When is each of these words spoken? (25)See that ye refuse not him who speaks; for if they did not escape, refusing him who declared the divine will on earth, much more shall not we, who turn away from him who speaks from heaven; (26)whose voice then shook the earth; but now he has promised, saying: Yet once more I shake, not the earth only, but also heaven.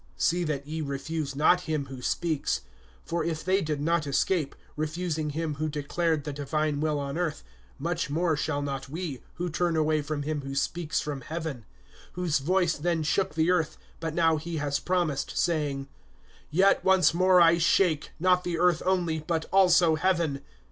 (25)See 0.17 0.47
that 0.47 0.65
ye 0.65 0.81
refuse 0.81 1.35
not 1.35 1.61
him 1.69 1.85
who 1.85 2.01
speaks; 2.01 2.61
for 3.05 3.23
if 3.23 3.45
they 3.45 3.61
did 3.61 3.79
not 3.79 4.07
escape, 4.07 4.55
refusing 4.75 5.29
him 5.29 5.53
who 5.61 5.69
declared 5.69 6.23
the 6.23 6.33
divine 6.33 6.79
will 6.79 6.97
on 6.99 7.19
earth, 7.19 7.43
much 7.77 8.09
more 8.09 8.35
shall 8.35 8.63
not 8.63 8.89
we, 8.89 9.21
who 9.35 9.47
turn 9.47 9.75
away 9.75 10.01
from 10.01 10.23
him 10.23 10.41
who 10.41 10.55
speaks 10.55 10.99
from 10.99 11.21
heaven; 11.21 11.65
(26)whose 12.17 12.41
voice 12.41 12.75
then 12.79 13.03
shook 13.03 13.35
the 13.35 13.51
earth; 13.51 13.77
but 13.99 14.15
now 14.15 14.37
he 14.37 14.57
has 14.57 14.79
promised, 14.79 15.37
saying: 15.37 15.87
Yet 16.49 16.83
once 16.83 17.13
more 17.13 17.39
I 17.39 17.59
shake, 17.59 18.09
not 18.19 18.43
the 18.43 18.57
earth 18.57 18.81
only, 18.87 19.19
but 19.19 19.45
also 19.53 19.93
heaven. 19.93 20.41